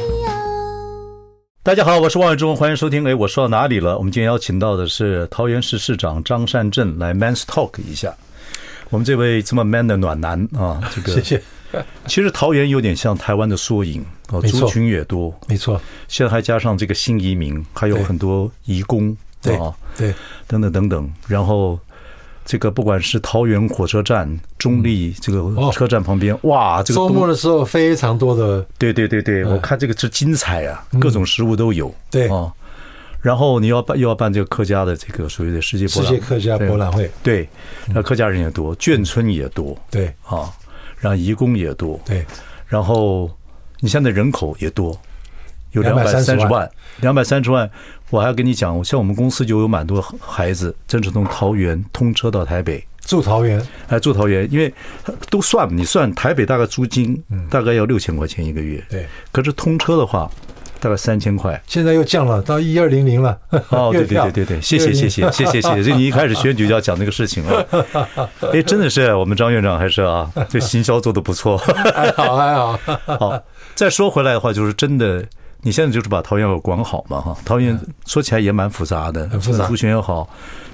[1.63, 3.06] 大家好，我是王伟忠，欢迎收听。
[3.06, 3.98] 哎，我说到哪里了？
[3.98, 8.15] 我们今天邀请到的是桃园市市长张善政来 man's Talk 一下。
[8.89, 11.43] 我们这位这么 man 的暖男啊，这个谢谢。
[12.07, 15.79] 其实桃园有点像台湾的缩影啊，族群也多，没错。
[16.07, 20.13] 现在还加上这个新移民，还有很多移工对啊，对，
[20.47, 21.12] 等等等等。
[21.27, 21.79] 然后
[22.45, 32.27] 这个不管是桃园火车站、中立这个车站旁边，哇，这个周末的时候非常多的，对对对对，我看这个是精彩啊，各种食物都有，对。
[32.29, 32.51] 啊。
[33.21, 37.47] 然后你要办又要办这个客家的这个所谓的世界博览世界客家博览会，对，
[37.93, 40.13] 那客家人也多，眷村也多，对。
[40.25, 40.51] 啊，
[41.04, 42.26] 然后移工也多，对，
[42.66, 43.30] 然后
[43.82, 44.98] 你现在人口也多，
[45.74, 47.70] 有两百三十万，两百三十万，
[48.10, 52.82] 我还要跟你讲，像我们公司就有蛮多孩子，真是从桃园通车到台北。
[53.02, 54.74] 住桃园，哎，住桃园，因为
[55.30, 60.32] 都算你算台北大概租金大概要六千块钱一个月，对，可是通车的话。
[60.84, 63.38] 大概三千块，现在又降了到一二零零了。
[63.69, 67.65] 哦， 对对对对对，谢谢谢谢谢谢谢谢，就你一开始选举就要讲这个事情了。
[68.52, 72.78] 哎，真的是我们张院长还是啊，这行销做的不错，还好还好。
[73.17, 73.41] 好，
[73.74, 75.24] 再说回来的话，就是真的。
[75.65, 80.28] 你现在就是把桃园给管好嘛，哈，桃园说起来也蛮复杂的，很复杂，族群也好，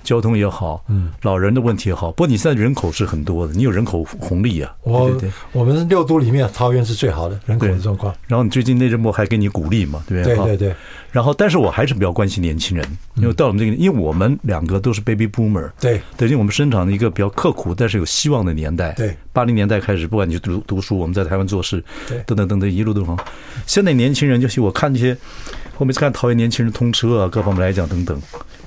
[0.10, 2.12] 交通也好，嗯，老人的问题也好。
[2.14, 4.76] 不过你现在人口是很多的，你有人口红利啊。
[4.82, 5.16] 我
[5.52, 8.12] 我们六都里面，桃园是最好的人口的状况。
[8.26, 10.36] 然后你最近内政部还给你鼓励嘛，对不对？
[10.36, 10.76] 对对对。
[11.12, 18.94] 然后，但是我还是比较关心年轻人，因为到我们这个，因为我们两个都是 baby boomer，对，等于我们生长的一个比较刻苦，但是有希望的年代。
[18.94, 21.84] 对，八零年代开始，不管你读读书，我们在台湾做事，
[22.26, 23.16] 等等等等，一路都好。
[23.68, 25.16] 现在年轻人就是我看这些，
[25.78, 28.20] 我每次看桃园年轻人通车啊，各方面来讲等等，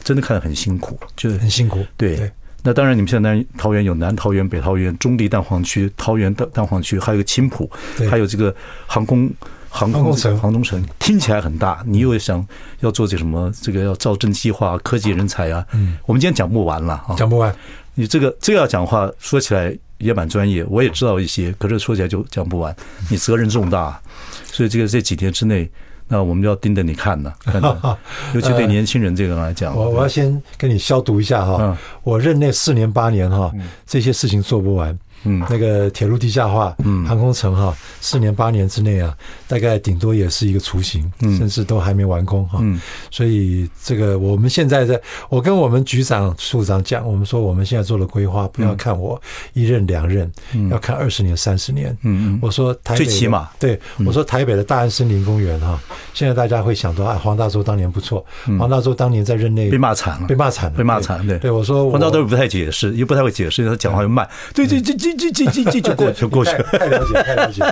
[0.02, 1.84] 真的看得很辛苦，就是很辛苦。
[1.96, 2.30] 对，
[2.62, 7.70] 那当然你们现在桃园有南桃园、北桃园、中坜蛋黄区、桃园蛋蛋黄区，还有个青浦，
[8.10, 8.54] 还有这个
[8.86, 9.30] 航空。
[9.74, 12.46] 航空城，航空城听起来很大，你又想
[12.80, 13.50] 要做些什么？
[13.62, 15.66] 这个要造镇计划、科技人才啊。
[15.72, 17.50] 嗯，我们今天讲不完了啊，讲不完。
[17.94, 22.76] 你这个这个要讲话，说起来也蛮专业，我也知道一些，可是说起来就讲不完。
[23.08, 23.98] 你责任重大，
[24.44, 25.70] 所以这个这几天之内，
[26.12, 27.32] 那我们就要盯着你看呢。
[28.34, 31.76] 尤其对年轻人这个来讲，我我要先跟你消毒一下哈。
[32.02, 33.50] 我任内四年八年哈，
[33.86, 34.96] 这些事情做不完。
[35.24, 42.80] 嗯，那个铁路地下化，嗯，航空城哈，四年八年之内啊，大概顶多也是一个雏形，嗯，甚至都还没完工哈，嗯，
[43.10, 49.20] 所以这个我们现在在，我跟我们局长、处长讲，我们说我们现在做的规划，不要看我
[49.52, 55.80] 一任两任，嗯，要看二十年、三十年，嗯嗯，我说台北最起码，对，我说台北的大安森林公园哈，
[56.14, 58.24] 现在大家会想到啊，黄大洲当年不错，
[58.58, 61.50] 黄大洲当年在任内被骂惨了，被骂惨了，被骂惨，对，对。
[61.50, 65.11] 我说黄大洲不太解释，又不太会解释，他讲话又慢，对对对对。
[65.14, 67.62] 这这这这就过就过去了，太了解太了解。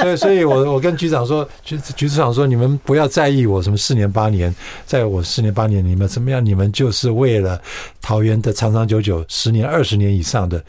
[0.00, 4.54] 所以所以我我跟局长说，局局长说，你们不要在意我什么四年八年，
[4.84, 6.44] 在我四年八年你们怎么样？
[6.44, 7.60] 你们就是为了
[8.00, 10.62] 桃园的长长久久十年二十年以上的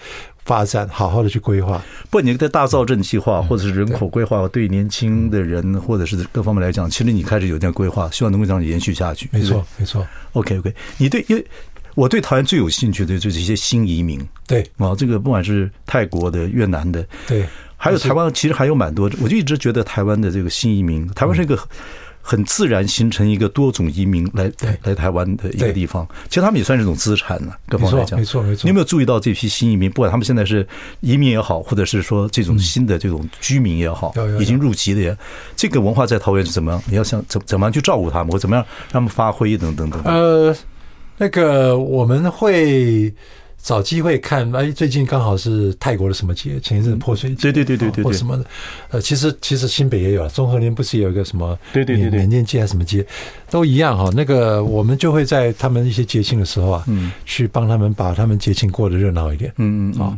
[0.46, 1.82] 发展，好好的去规划。
[2.10, 9.30] 不，你在大造镇计划或者是人口规划，对年轻的人或者是各方面来讲，其实你开始有点规划，希望能够这样延续下去。
[9.32, 10.06] 没错没错。
[10.34, 11.46] OK OK，你对因为。
[11.98, 17.44] 我对台湾最有兴趣的就是一些新移民，对啊，这个不管是泰国的、越南的，对，
[17.76, 19.10] 还有台湾，其实还有蛮多。
[19.20, 21.58] 我就一直觉得台湾的这个新移民，台湾是一个
[22.22, 24.52] 很自然形成一个多种移民来
[24.84, 26.08] 来台湾的一个地方。
[26.30, 28.62] 其实他们也算是一种资产呢，各方面来讲，没错没错。
[28.66, 29.90] 你有没有注意到这批新移民？
[29.90, 30.68] 不管他们现在是
[31.00, 35.18] 移民也好，或者是说这种新的这种居民也好，已经入籍的人，
[35.56, 36.80] 这个文化在桃园是怎么样？
[36.86, 40.14] 你要想怎怎么样去照顾他们，或怎么样让他们发挥等等等等。
[40.14, 40.56] 呃。
[41.18, 43.14] 那个我们会
[43.62, 46.60] 找机会看，哎，最近刚好是泰国的什么节？
[46.62, 48.46] 前一阵子泼水节，对对对对对，或什么的。
[48.92, 53.06] 呃，其实其实新北也有啊，中和联不是有一个什么对对对缅甸节还是什么节，
[53.50, 54.10] 都一样哈。
[54.16, 60.18] 那个我们就会在他们一些节庆的时候啊，嗯，去帮他们把他们节庆过得热闹一点，嗯嗯啊。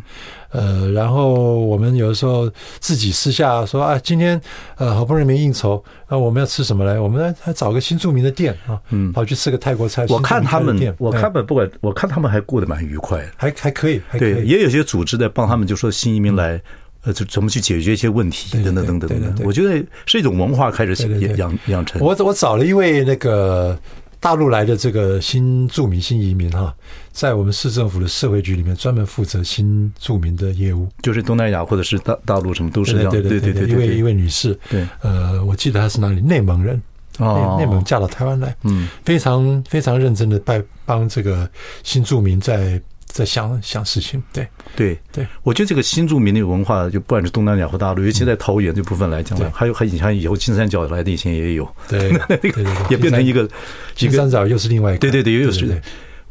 [0.51, 4.39] 呃，然后我们有的时候自己私下说啊，今天
[4.77, 6.99] 呃好不容易没应酬，那我们要吃什么来？
[6.99, 10.05] 我们来还找个新著名的店啊，嗯，跑去吃个泰国菜。
[10.09, 14.33] 我看他们，我看他们不管，我看他们还过得蛮愉快，还还可以，还可以。
[14.33, 16.59] 对，也有些组织在帮他们，就说新移民来，
[17.03, 19.45] 呃，怎怎么去解决一些问题，等等等等等等。
[19.45, 22.01] 我觉得是一种文化开始养养养成。
[22.01, 23.77] 我我找了一位那个。
[24.19, 26.75] 大陆来的这个新住民、新移民哈，
[27.11, 33.11] 在我们市政府的社会局里面专门负责新住民的业务，就是东南亚或者是大大陆什么都是这样。
[33.11, 36.19] 对对对对，一位一位女士，对，呃，我记得她是哪里？
[36.19, 36.81] 内蒙人，
[37.19, 41.49] 哦，内蒙嫁到台湾来，嗯，非常非常认真的帮帮这个
[41.83, 42.81] 新住民在。
[43.09, 44.47] 在想想事情，对。
[44.75, 52.09] 对对，我觉得这个新住民的文化，就不管是东南亚或大陆，尤其在桃园这部分来讲，还有还你看以后金三角来的以前也有，对，
[52.89, 53.49] 也变成一个
[53.95, 55.65] 金三角又是另外一个，对对对，又是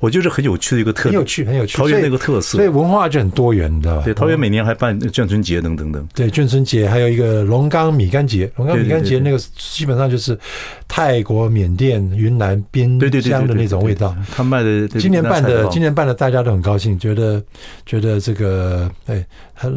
[0.00, 1.76] 我觉得是很有趣的一个特，很有趣，很有趣。
[1.76, 4.02] 桃园那个特色，所以文化就很多元，你知道吧？
[4.04, 6.06] 对，桃园每年还办眷村节等等等。
[6.14, 10.38] 对，眷村节还有一个龙岗米干节，龙岗米干节那个基本上就是
[10.86, 12.88] 泰国、缅甸、云南边
[13.20, 14.16] 疆的那种味道。
[14.30, 17.42] 他卖的今年办的，今年办的大家都很高兴，觉得
[17.84, 19.26] 觉得这个哎，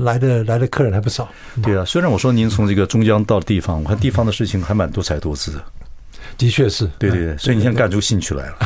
[0.03, 1.27] 来的来的客人还不少。
[1.63, 5.63] 对啊，虽然我说您从这个中央到地方，我看地方的事情还蛮多彩多姿的。
[6.41, 8.58] 的确是，对对对，所以你现在干出兴趣来了，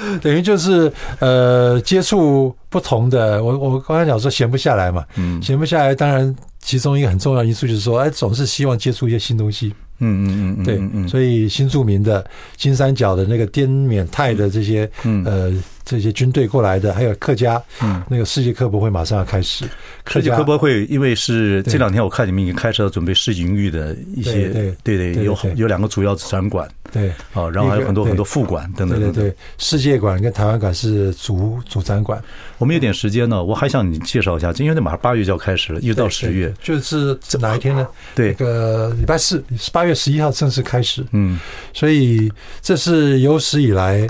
[0.22, 3.44] 等于就是呃接触不同的。
[3.44, 9.74] 我我刚才讲说闲不下来嘛，嗯，闲不下来，当然其中一个很重要因素就是说，哎，总是希望接触一些新东西。
[9.98, 12.24] 嗯嗯嗯，对，所以新著名的
[12.56, 14.90] 金三角的那个滇缅泰的这些，
[15.26, 15.52] 呃，
[15.84, 19.64] 这些军队过来的，还有客家，嗯，那个世界科博会马上要开始。
[20.06, 29.00] 世界科博会，因为是这两天我看你们已经开始要准备世锦运的一些，对对对，有有两个主要展馆，对，啊，然后还有很多很多副馆等等。
[29.00, 32.22] 对对对，世界馆跟台湾馆是主主展馆。
[32.58, 37.86] 我们有点时间呢，我还想你介绍一下，因为那马上八月就要开始了，一直到十月，就是哪一天呢？
[38.14, 39.42] 对，那个礼拜四，
[39.72, 41.04] 八月十一号正式开始。
[41.12, 41.38] 嗯，
[41.72, 42.30] 所以
[42.62, 44.06] 这是有史以来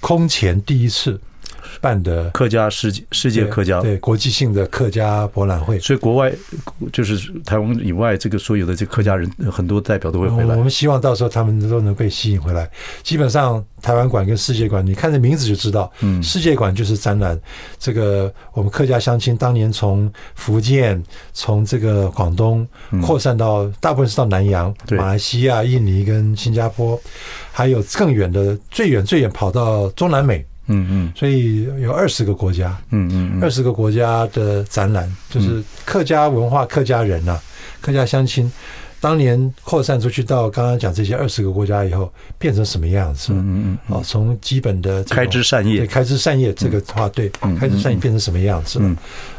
[0.00, 1.20] 空前第一次。
[1.80, 6.32] 办的客家世界世界客家对，对国际性的客家博览会，所以国外
[6.92, 10.56] 就是台湾以外，这个所有的这客家人很多代表都会回来。
[10.56, 12.68] 我们希望到时候他们都能被吸引回来。
[13.04, 17.38] 基本上台湾馆跟世界馆，你看这名字就知道，嗯，世界馆就是展览
[17.78, 21.00] 这个我们客家乡亲当年从福建
[21.32, 22.66] 从这个广东
[23.02, 26.98] 扩散到大部分是到南洋，马来西亚、印尼跟新加坡，
[27.58, 30.46] 还有更远的最远最远跑到中南美。
[30.68, 37.36] 嗯嗯，所以有二十个国家，嗯嗯，二十个国家的展览，就是客家文化、客家人呐，
[37.80, 38.48] 客家乡亲。
[39.00, 43.32] 当年扩散出去到刚刚讲这些二十个国家以后，变成什么样子？
[43.32, 48.80] 嗯嗯哦，从基本的开枝散叶，开枝散叶这个话，对，开枝散叶变成什么样子？
[48.82, 48.96] 嗯，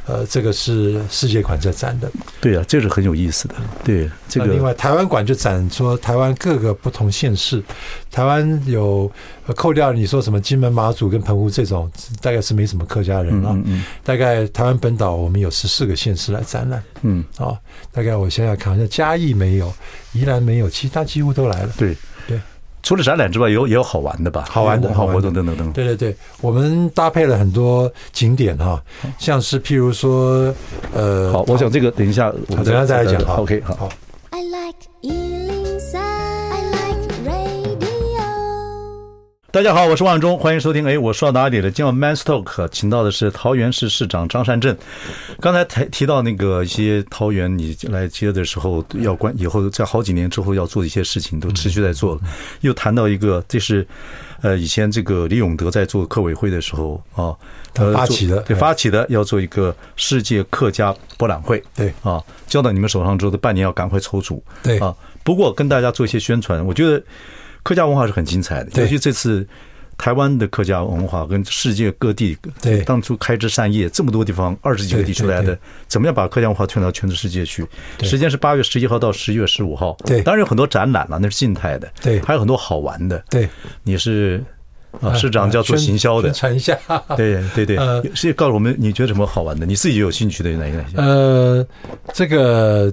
[0.10, 2.12] 呃，这个是世界馆在展的。
[2.42, 3.54] 对啊，这是很有意思的。
[3.84, 7.62] 对，这个另外台湾馆就展说台湾各个不同县市，
[8.10, 9.12] 台湾有
[9.56, 11.92] 扣掉你说什么金门、马祖跟澎湖这种，
[12.22, 13.56] 大概是没什么客家人了。
[13.66, 16.82] 嗯，大概台湾本岛我们有十四个县市来展览。
[17.04, 17.56] 嗯，啊，
[17.92, 19.72] 大概我想想看，好像嘉义没有，
[20.14, 21.70] 宜兰没有，其他几乎都来了。
[21.78, 21.98] 对对，
[22.82, 24.46] 除了展览之外，有也有好玩的吧？
[24.50, 25.72] 好玩的，好活动等等等。
[25.72, 28.82] 对对对，我们搭配了很多景点哈，
[29.18, 30.54] 像是譬如说，
[30.94, 33.22] 呃，好，我想这个等一下，我们等一下再来讲。
[33.38, 33.90] OK，好。
[39.52, 40.86] 大家好，我是万忠，欢迎收听。
[40.86, 41.72] 哎，我说到哪里了？
[41.72, 44.78] 今晚 Man Talk 请到的是桃园市市长张善政。
[45.40, 52.22] 刚才提提到那个一些桃园，你来接的时候要关，以后在好几年之后要做的一些事情，都持续在做了。
[52.62, 53.86] 又谈到一个，这是
[54.42, 57.36] 呃以前这个李永德在做客委会的时候啊，
[57.74, 64.96] 他发起的，对，发起的要做一个世界客家博览会，对啊，交到你们手上之后，半年要赶快筹组，对啊。
[65.24, 67.02] 不过跟大家做一些宣传，我觉得。
[67.64, 69.48] 客家文化是很精彩的，尤其这次
[69.98, 77.68] 台湾的客家文化跟世界各地，对，当初开枝散叶这么多地方，二十几个地区来的，怎么样把客家文化传到全世界去？
[78.02, 83.48] 时间是八月十一号到十一月十五号，对，当然有很多展览了，那是静态的，对，还有很多好玩的，对。
[83.84, 84.42] 你是
[85.02, 86.78] 啊，市长叫做行销的， 传一下，
[87.18, 87.78] 对对对，
[88.16, 90.84] 是告诉我们你觉得什么好玩的，你自己有兴趣的哪一个？
[90.96, 91.68] 呃，
[92.14, 92.92] 这个。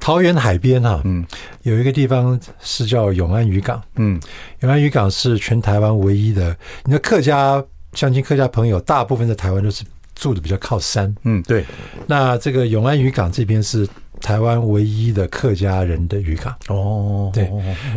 [0.00, 1.24] 桃园海边哈，嗯，
[1.62, 4.20] 有一个地方是叫永安渔港，嗯，
[4.60, 6.56] 永安渔港是全台湾唯一的。
[6.84, 9.84] 你的客家相亲、客家朋友，大部分在台湾都是
[10.14, 11.64] 住的比较靠山，嗯，对。
[12.06, 13.88] 那这个永安渔港这边是
[14.20, 17.50] 台湾唯一的客家人的渔港，哦，对。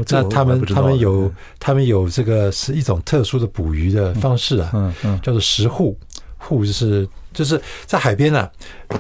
[0.10, 5.98] 那他们他们有他们有这个是一种特殊的捕鱼的方式啊，嗯嗯，叫做石沪，
[6.38, 7.08] 沪就是。
[7.34, 8.50] 就是在海边啊，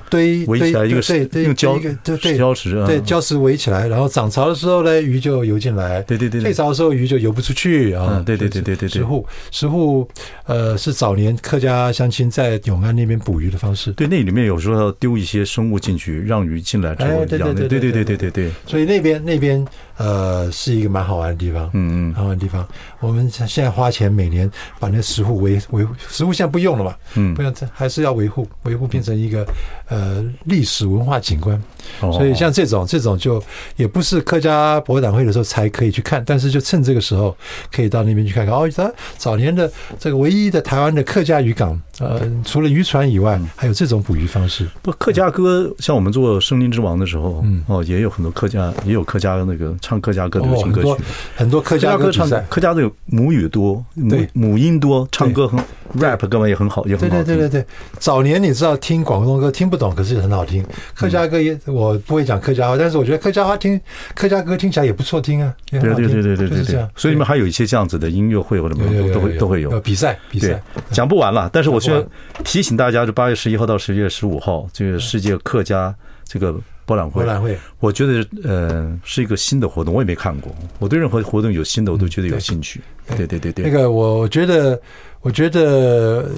[0.09, 8.23] 堆围起来一个对对用礁对对礁石啊，对礁石围起来，然后涨潮的时候呢，鱼就游进来；对对对，退潮的时候鱼就游不出去啊。
[8.25, 10.07] 对对对对对，石沪石沪
[10.45, 13.91] 呃是早年客家乡亲在永安那边捕鱼的方式。
[13.91, 17.27] 对，那里面有时候要丢一些生物进去，让鱼进来之后养。
[17.27, 18.51] 对对对对对对对对。
[18.65, 19.65] 所以那边那边
[19.97, 22.65] 呃是一个蛮好玩的地方，嗯嗯，好玩的地方。
[23.01, 28.20] 我们现在花钱每年把那石沪围围石沪现在不用了嘛，嗯，不用还是要围。
[28.21, 29.45] 维护维护变成一个
[29.89, 31.61] 呃历史文化景观，
[32.01, 33.43] 哦所以像这种这种就
[33.75, 37.35] 也不是客家博览会的时候才可以去看，但是就趁这个时候
[37.71, 38.53] 可以到那边去看看。
[38.53, 44.67] 哦，他早年的这个唯一的台湾的客家渔港，呃，除了渔船以外，还有这种捕鱼方式。
[44.81, 51.03] 不，客家歌像我们做《声林之王》的时候，嗯哦，也有很多客家，也有客家那个唱客家歌的流行歌曲。
[51.35, 52.29] 很多客客家歌唱。
[52.49, 55.59] 客家的母语多，母母音多，唱歌很
[55.99, 57.25] rap 根本也很好，也很对好听。
[57.25, 57.65] 对对对对，
[58.11, 60.61] 早年你知道听广东歌听不懂，可是很好听。
[60.93, 63.79] 客家歌也我不会讲客家话，但是我觉得客家话听
[64.13, 66.87] 客家歌听起来也不错听啊，对对对对对对对。
[66.93, 69.79] 所以你们还有一些这样子的音乐会或者什么都都会都会有。
[69.79, 75.95] 比赛比赛，，讲不完了，但是我是讲不完提醒大家，就八月十一号到十一月十五号，这个世界客家
[76.25, 76.53] 这个
[76.85, 80.53] 博览会，博览会我觉得呃是一个新的活动，我也没看过。
[80.79, 82.81] 我对任何活动有新的，我都觉得有兴趣。
[83.15, 84.77] 对对对对，那个我我觉得
[85.21, 86.29] 我觉得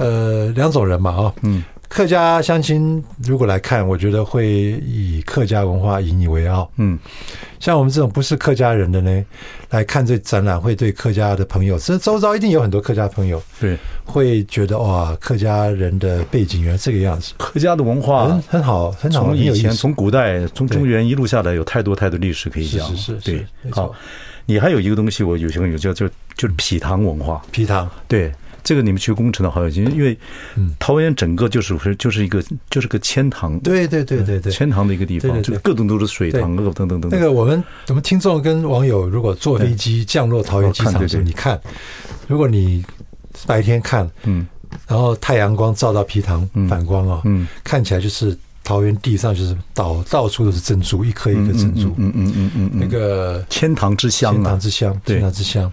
[0.00, 4.46] 呃两种人嘛啊，嗯，客家乡亲如果来看，我觉得会
[4.84, 6.70] 以客家文化引以为傲。
[6.76, 6.98] 嗯，
[7.58, 9.24] 像我们这种不是客家人的呢，
[9.70, 19.70] 来看这展览，会对客家的朋友，这周遭一定有很多客家朋友，对，会觉得哇，客家人的背景原来这个样子，客家的文化很很好，很好，从以前。
[19.72, 22.88] 从古代从中原一路下来，有太多太多历史可以讲。
[22.88, 23.92] 是是是是对好，
[24.46, 27.40] 你还有一个东西，我有些朋友叫就就是埤塘文化。
[27.50, 30.16] 皮糖，对，这个你们去工程的好有经验，因为
[30.56, 34.52] 嗯桃园整个就是就是一个就是个千塘，对对对对对。
[34.52, 36.64] 千塘的一个地方，就是各种都是水塘，对。
[36.64, 37.20] 各种等等等等。
[37.20, 41.60] 那个我们我们听众跟网友，如果坐飞机降落桃园机场的时候，哦看对对你看，
[42.26, 42.84] 如果你
[43.46, 44.46] 白天看，嗯。
[44.86, 46.68] 然后太阳光照到皮塘嗯。
[46.68, 54.34] 反光啊，嗯，看起来就是桃园地上就是到到处都是珍珠，一颗一颗珍珠，嗯嗯嗯嗯嗯，那个千塘之乡啊。
[54.34, 54.60] 天堂。
[54.60, 55.16] 之乡，对。
[55.16, 55.72] 天堂之乡。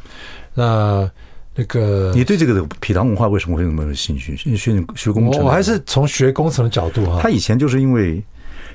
[0.56, 1.10] 那
[1.58, 4.38] 那个你对这个埤塘文化为什么会那么有兴趣？
[4.38, 4.56] 学
[4.96, 8.24] 学工程，我我还是从学工程的角度啊他，以前就是因为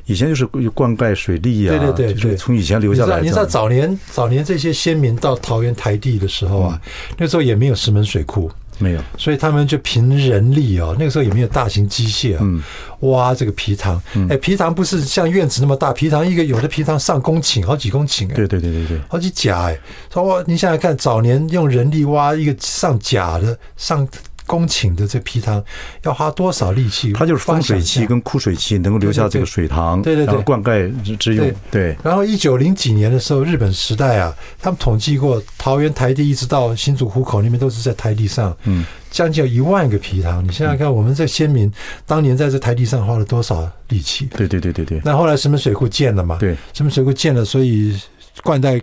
[0.07, 3.23] 以前就是灌溉水利啊，对对对就是从以前留下来的。
[3.23, 6.81] 你知道早年早年这些先民到桃园台地的时候啊，
[7.17, 8.51] 那时候也没有石门水库。
[8.83, 9.01] 没有？
[9.17, 12.63] 所以他们就凭人力哦，那个时候也没有大型机械啊，嗯
[13.01, 14.01] 挖这个皮塘。
[14.29, 19.79] 哎，皮塘不是像院子那么大，皮塘一个有的皮塘上公顷，好几公顷哎，对对对对对，好几甲哎。
[20.13, 24.07] 说哇，你想想看，早年用人力挖一个上甲的上
[24.53, 25.65] 公顷的这皮塘，
[26.03, 27.11] 要花多少力气？
[27.15, 31.97] 它就是丰水期跟枯水期能够留下这个水塘，对对对灌溉之之用，对。
[32.05, 40.45] 然后一九零几年的时候，日本时代啊，他们统计过桃园台地一直到新竹湖口那边都是在台地上，嗯，将近有一万个皮塘。
[40.45, 41.73] 你想想看，我们这先民
[42.05, 44.29] 当年在这台地上花了多少力气？
[44.37, 46.37] 对对对对对那后来石门水库建了嘛？
[46.39, 47.99] 对，石门水库建了，所以
[48.43, 48.79] 灌溉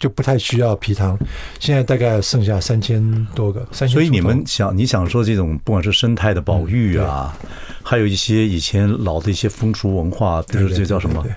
[0.00, 1.16] 就不太需要皮糖。
[1.60, 3.94] 现在大概剩下三千多个，三千。
[3.94, 7.36] 所以你们想，你想说这种不管是生态的保育啊，
[7.82, 11.36] 还有一些以前老的一些风俗文化，比如这叫什么对对对，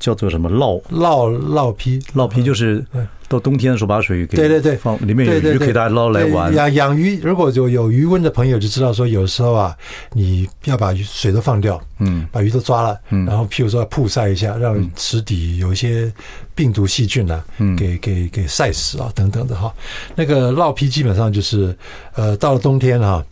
[0.00, 0.50] 叫做什么？
[0.50, 2.84] 涝涝涝皮，涝皮，就是
[3.28, 4.74] 到冬天的时候把水给对对对。
[4.74, 6.52] 放里面有鱼可以大家捞来玩。
[6.52, 9.76] 养养鱼，如果有有鱼温的朋友就知道说，有时候啊，
[10.14, 12.26] 你要把水都放掉，嗯。
[12.32, 13.24] 把鱼都抓了，嗯。
[13.26, 16.12] 然后譬如说曝晒一下，让池底有一些
[16.56, 17.76] 病毒细菌啊，嗯。
[17.76, 19.72] 给给给晒死啊等等的哈。
[20.16, 21.76] 那个涝皮基本上就是，
[22.14, 23.24] 呃，到了冬天哈，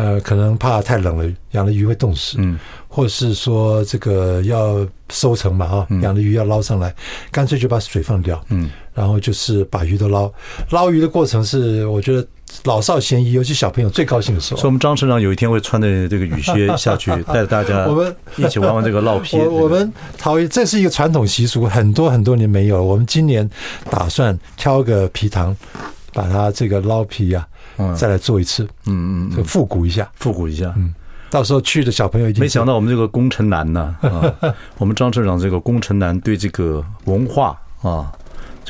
[0.00, 2.58] 呃，可能怕太冷了，养的鱼会冻死，嗯
[2.88, 6.94] 或是说这个要收成嘛哈，养的鱼要捞上来，
[7.30, 10.32] 干脆就把水放掉，嗯，然后就是把鱼都捞。
[10.70, 12.26] 捞鱼的过程是我觉得
[12.64, 14.60] 老少咸宜，尤其小朋友最高兴的时候。
[14.60, 19.36] 所以我们张村长有一天会穿着这个雨靴下去， 带着大家我们一起玩玩这个烙皮。
[19.38, 22.82] 我我们桃园这是一个传统习俗，很多很多年没有了。
[22.82, 23.48] 我们今年
[23.90, 25.54] 打算挑个皮塘，
[26.14, 27.49] 把它这个捞皮啊，嗯
[27.96, 30.10] 再来做一次，嗯嗯复古一下。
[30.16, 30.72] 复古一下。
[30.76, 30.94] 嗯
[31.30, 34.34] 到时候去的小朋友已经没想到我们这个工程男呢，啊，
[34.78, 38.10] 我们张社长这个工程男对这个文化啊，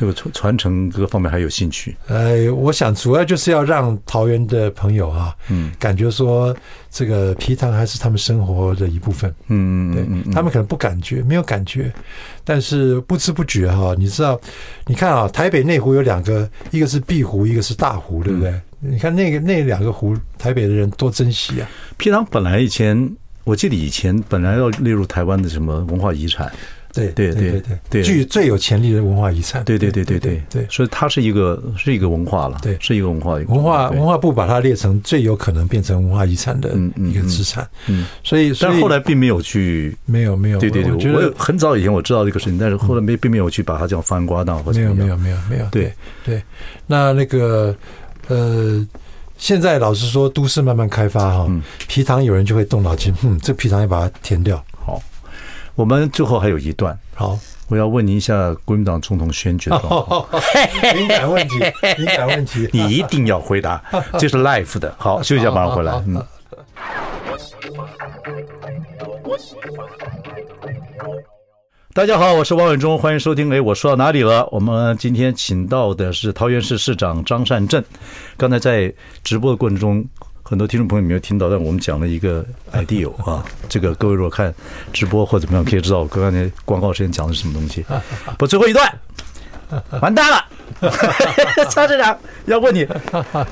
[0.01, 1.95] 这个传传承各方面还有兴趣。
[2.07, 6.57] 呃，我想主要就是要让桃园的朋友啊，嗯感觉说
[6.91, 9.31] 这个皮塘还是他们生活的一部分。
[9.49, 11.93] 嗯对嗯嗯，他们可能不感觉，没有感觉，
[12.45, 14.41] 但是不知不觉哈，你知道，
[14.87, 18.59] 你看啊，台北内湖有两个，一个是碧湖，一个是大湖，对不对？
[18.81, 21.69] 你看那个那两个湖，台北的人多珍惜啊！
[21.99, 26.51] 皮塘本来以前，我记得以前本来要列入台湾的什么文化遗产，
[26.93, 29.65] 对对对对具最有潜力的文化遗产。
[29.65, 32.77] 对对对对对对，所以它是一个是一个文化了，对。
[32.81, 45.93] 是一个文化文化文化部把它列成最有可能变成文化遗产的一个资产，嗯，所以但后来并没有去，没有没有，对对对，我觉得我很早以前我知道这个事情，但是后来没并没有去把它这样翻瓜到或没有没有没有没有，对。
[46.25, 46.43] 对，
[46.87, 47.75] 那那个
[48.29, 48.87] 呃。
[49.43, 54.63] 现在老实说，都市慢慢开发哈嗯，埤塘有人就会动脑筋，嗯，这皮塘要把它填掉。
[55.81, 57.39] 好，我们最后还有一段，好，
[57.69, 60.27] 我要问你一下国民党总统选举的状况，
[60.95, 61.59] 敏感问题，
[61.97, 63.83] 敏感问题，你一定要回答，
[64.21, 64.95] 这是 life 的。
[64.99, 65.93] 好，休息一下，马上回来。
[66.07, 66.23] 嗯。
[71.95, 73.51] 大家好，我是王伟忠，欢迎收听。
[73.51, 74.47] 哎，我说到哪里了？
[74.53, 77.83] 我们今天请到的是桃园市市长张善政。
[78.37, 78.93] 刚才在
[79.25, 80.05] 直播的过程中，
[80.43, 83.45] 很多听众朋友没有听到，但我们讲了一个 idea 啊。
[83.69, 84.53] 这个各位如果看
[84.93, 87.85] 直播或怎么样，可以知道我刚才广告时间讲的是什么东西。
[88.39, 88.99] 不，最后一段，
[90.01, 90.45] 完蛋了。
[91.69, 92.17] 张市长
[92.47, 92.85] 要问你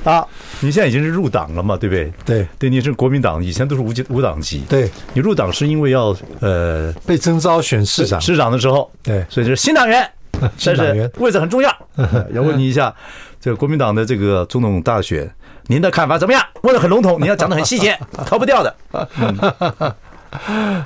[0.03, 0.25] 啊，
[0.61, 1.75] 你现在已经是入党了嘛？
[1.77, 2.11] 对不对？
[2.25, 4.63] 对对，你是国民党，以前都是无级无党籍。
[4.69, 10.09] 对，你入党是因为要呃被征召选市长，市长的时候，对，所以就是新党员，
[10.57, 11.69] 新党员位置很重要。
[12.33, 12.95] 要问你一下，
[13.39, 15.29] 这个国民党的这个总统大选，
[15.69, 16.41] 您的看法怎么样？
[16.63, 17.95] 问的很笼统，你要讲的很细节，
[18.25, 18.75] 逃不掉的。
[19.19, 19.93] 嗯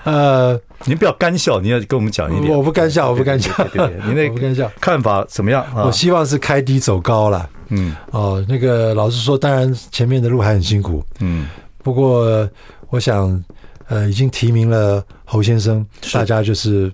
[0.04, 2.52] 呃，您不要干笑，您要跟我们讲一点。
[2.52, 3.52] 我不干笑，我不干笑。
[3.70, 5.66] 对对，您那不干笑，看法怎么样？
[5.74, 7.50] 我希望是开低走高了。
[7.70, 11.02] 嗯，哦，那个老实说，当然前面的路还很辛苦。
[11.22, 11.48] 嗯，
[11.82, 12.48] 不过
[12.90, 13.42] 我想，
[13.88, 16.92] 呃，已经提名了侯先生，大家就是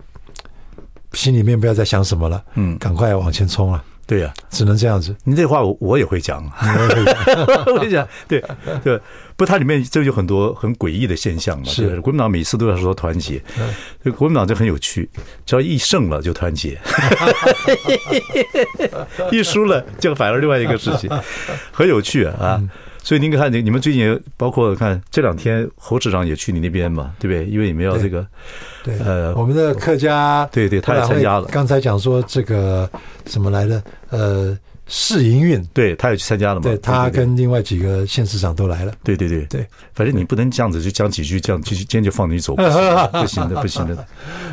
[1.13, 2.43] 心里面不要再想什么了。
[2.53, 3.83] 嗯，赶快往前冲了。
[4.10, 5.16] 对呀，只能这样子。
[5.24, 8.07] 你这话我 我也会讲，我会讲。
[8.28, 8.43] 对
[8.84, 8.99] 对，
[9.36, 11.66] 不，它里面就有很多很诡异的现象嘛。
[11.66, 12.01] 是。
[12.01, 13.39] 国民党每次都要说团结，
[14.18, 15.07] 国民党就很有趣，
[15.45, 16.76] 只要一胜了就团结，
[19.32, 21.07] 一输了就反而另外一个事情，
[21.72, 22.60] 很有趣啊。
[23.02, 27.50] 所以您看，你你们最近包括看这两天，侯市长也去你那边嘛，对不对？
[27.50, 28.26] 因为你们要这个，
[28.84, 31.45] 对，呃，我们的客家，对对，他也参加了。
[31.45, 32.89] 刚才讲说这个
[33.26, 36.64] 什么来的，呃，市营运，对，他也去参加了嘛。
[36.64, 38.93] 对，他跟另外几个县市长都来了。
[39.02, 42.54] 对对对对，反正你不能这样子就讲几句，这样就今天就放你走，
[43.14, 44.06] 不行的，不行的。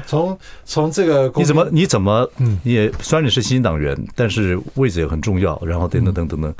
[0.07, 6.55] 从从这个，你怎么你怎么，嗯，你也虽然你是新党员，但是位置也很重要，然后等等等等等，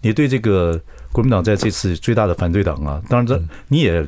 [0.00, 0.80] 你对这个。
[1.16, 4.06] 国民党在这次最大的反对党啊，当然这你也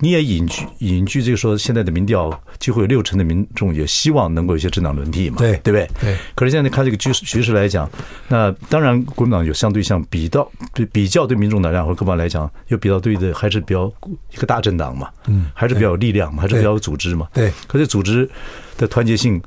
[0.00, 5.88] 你也隐居隐居，这个说现在的民调几乎有六成的民众也希望能够有些政党轮替嘛，对对不对？
[5.98, 6.16] 对。
[6.34, 7.90] 可是现在看这个局势局势来讲，
[8.28, 13.90] 那当然国民党有相对像比较对比较对民众来讲或者各方来讲有比较对的还是比较
[14.34, 17.50] 一个大政党嘛，嗯，还是比较有力量嘛，还是比较有组织嘛，对。
[17.66, 18.28] 可是组织
[18.76, 19.40] 的团结性。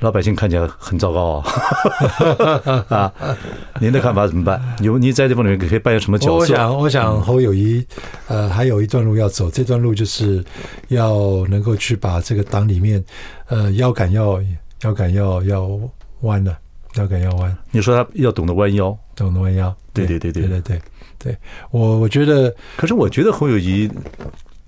[0.00, 2.84] 老百姓看起来很糟糕啊！
[2.88, 3.12] 啊，
[3.80, 4.60] 您的看法怎么办？
[4.82, 6.34] 有你在这方面可以扮演什么角色？
[6.36, 7.84] 我想，我想侯友谊，
[8.28, 9.50] 呃，还有一段路要走。
[9.50, 10.44] 这段路就是
[10.88, 13.02] 要能够去把这个党里面，
[13.48, 14.38] 呃，腰杆要
[14.82, 15.80] 腰杆要要
[16.20, 16.56] 弯了，
[16.96, 17.56] 腰杆要弯。
[17.70, 19.74] 你说他要懂得弯腰，懂得弯腰。
[19.94, 20.80] 对对对对对对
[21.18, 21.36] 对，
[21.70, 23.90] 我我觉得，可是我觉得侯友宜。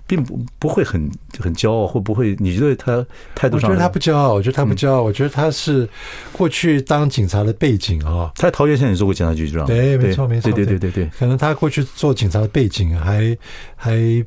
[0.08, 2.34] 并不不会很很骄傲，会不会？
[2.40, 3.06] 你觉得他
[3.36, 3.70] 态度上？
[3.70, 5.88] 我觉得他不骄傲，我觉得他不骄傲，我觉得他是
[6.32, 8.32] 过去当警察的背景啊。
[8.34, 11.10] 他在桃园县也做过警察局长，对，没错，没错，对对对对对。
[11.16, 13.36] 可能他过去做警察的背景还
[13.76, 14.24] 还。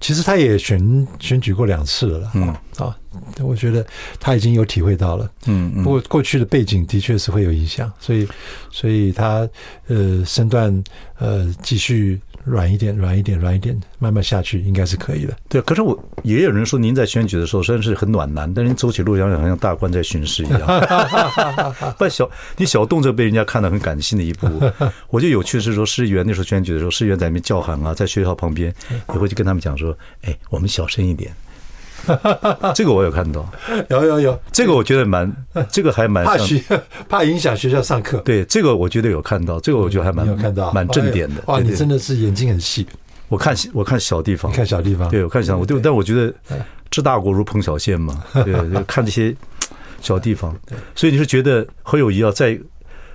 [0.00, 2.46] 其实他也选选举过两次了啦，嗯
[2.78, 2.96] 啊，
[3.40, 3.84] 我觉得
[4.20, 8.26] 他已经有体会到了，嗯，不过过去的背景的确是会有影响，所以
[8.70, 9.48] 所以他
[9.88, 10.72] 呃身段
[11.18, 15.34] 呃继续软一点，软一点，软一点，慢慢下去应该是可以的。
[15.48, 20.60] 对，可是我也有人说您在选举的时候虽然是很暖男，但是您走起路来好像大官在巡视一样，
[21.98, 24.46] 不小你小动作被人家看到很感性的一步。
[25.10, 28.74] 我就有趣是说，市议员那时候选举的时候，市议员在那边叫喊啊，在学校旁边
[29.08, 29.78] 也会去跟他们讲说。
[29.78, 31.30] 说，哎，我们小声一点。
[32.74, 33.48] 这个我有看到，
[33.90, 35.30] 有有有，这个我觉得蛮，
[35.70, 36.62] 这个还蛮怕学，
[37.08, 38.18] 怕影响学校上课。
[38.18, 41.42] 对，这个我觉得有看到，这个我觉得还蛮有看到，蛮正点的。
[41.46, 42.86] 哇，你真的是眼睛很细。
[43.28, 46.32] 我看我看小地方，看小地方，对我看小，我对，但我觉得
[46.90, 48.24] 治大国如烹小鲜嘛。
[48.44, 49.34] 对，就看这些
[50.00, 50.56] 小地方。
[50.94, 52.58] 所以你是觉得何友宜要再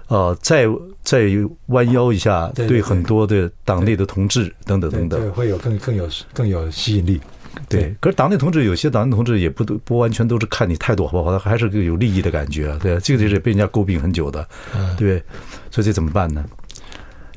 [0.08, 0.68] 呃再
[1.02, 1.30] 再
[1.68, 7.20] 弯腰一下，对很多的党内的同志等等等等，对，会有更更有更有吸引力。
[7.70, 14.48] 对，可是党内同志有些党内同志也不都不完全都是看你态度好不好，他还是个有利益的感觉，对，这个就是被人家诟病很久的，
[14.98, 15.24] 对，
[15.72, 16.44] 所以这怎么办呢？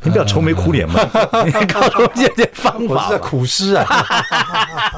[0.03, 1.01] 你不要愁眉苦脸嘛，
[1.45, 2.95] 你告诉我这点方法。
[2.95, 3.87] 我是在苦思啊，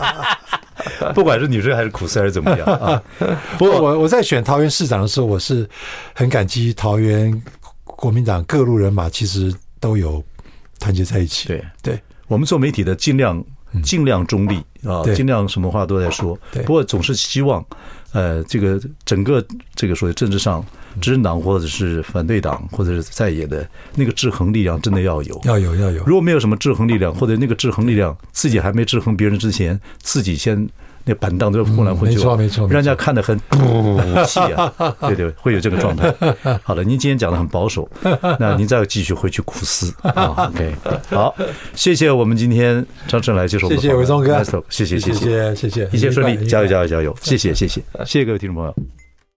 [1.14, 3.02] 不管是女生还是苦思还是怎么样啊。
[3.56, 5.66] 不过我我在选桃园市长的时候，我是
[6.14, 7.42] 很感激桃园
[7.84, 10.22] 国民党各路人马，其实都有
[10.78, 11.48] 团结在一起。
[11.48, 13.42] 对，对我们做媒体的尽量。
[13.82, 14.56] 尽量中立
[14.88, 16.38] 啊，尽量什么话都在说。
[16.64, 17.64] 不过总是希望，
[18.12, 19.44] 呃，这个整个
[19.74, 20.64] 这个所谓政治上
[21.00, 26.04] 执政党或者是反对党或者是在野的那个制衡力量，真的要有，要有，要有。
[26.04, 30.68] 如果没有什么制衡力量，或者那个制衡力量自己还没制衡别人之前，自己先
[31.08, 34.70] 那板凳都是混来混去，没错没错，让人家看得很不气啊！
[35.08, 36.12] 对对，会有这个状态。
[36.62, 37.88] 好了，您今天讲的很保守，
[38.38, 40.50] 那您再继续回去苦思啊。
[40.52, 40.74] OK，
[41.08, 41.34] 好，
[41.74, 43.82] 谢谢我们今天张胜来接受我们的
[44.44, 47.16] 采访，谢谢，谢谢，谢谢，谢谢，一切顺利，加油加油加油！
[47.22, 48.74] 谢谢谢谢，谢谢各位听众朋友。